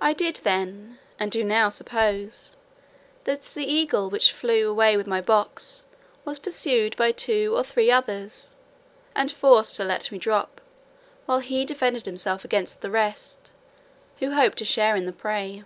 I 0.00 0.12
did 0.12 0.40
then, 0.42 0.98
and 1.16 1.30
do 1.30 1.44
now 1.44 1.68
suppose, 1.68 2.56
that 3.22 3.42
the 3.42 3.64
eagle 3.64 4.10
which 4.10 4.32
flew 4.32 4.68
away 4.68 4.96
with 4.96 5.06
my 5.06 5.20
box 5.20 5.84
was 6.24 6.40
pursued 6.40 6.96
by 6.96 7.12
two 7.12 7.56
or 7.56 7.62
three 7.62 7.88
others, 7.88 8.56
and 9.14 9.30
forced 9.30 9.76
to 9.76 9.84
let 9.84 10.10
me 10.10 10.18
drop, 10.18 10.60
while 11.26 11.38
he 11.38 11.64
defended 11.64 12.04
himself 12.04 12.44
against 12.44 12.80
the 12.80 12.90
rest, 12.90 13.52
who 14.18 14.32
hoped 14.32 14.58
to 14.58 14.64
share 14.64 14.96
in 14.96 15.04
the 15.04 15.12
prey. 15.12 15.62